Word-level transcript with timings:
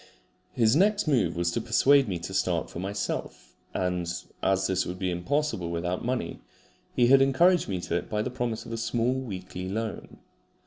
His 0.53 0.75
next 0.75 1.07
move 1.07 1.35
was 1.35 1.51
to 1.51 1.61
persuade 1.61 2.07
me 2.07 2.17
to 2.17 2.33
start 2.33 2.71
for 2.71 2.79
myself; 2.79 3.53
and 3.71 4.11
as 4.41 4.65
this 4.65 4.83
would 4.83 4.97
be 4.97 5.11
impossible 5.11 5.69
without 5.69 6.03
money, 6.03 6.41
he 6.95 7.05
had 7.05 7.21
encouraged 7.21 7.69
me 7.69 7.79
to 7.81 7.97
it 7.97 8.09
by 8.09 8.23
the 8.23 8.31
promise 8.31 8.65
of 8.65 8.71
a 8.73 8.77
small 8.77 9.13
weekly 9.13 9.69
loan. 9.69 10.17